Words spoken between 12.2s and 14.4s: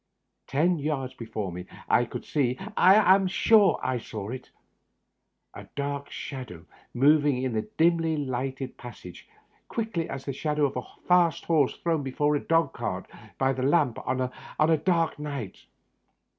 a dog cart by the lamp on